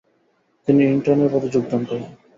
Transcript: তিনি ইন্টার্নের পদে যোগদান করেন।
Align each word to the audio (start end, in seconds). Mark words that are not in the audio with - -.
তিনি 0.67 0.81
ইন্টার্নের 0.85 1.31
পদে 1.33 1.47
যোগদান 1.55 1.81
করেন। 1.85 2.09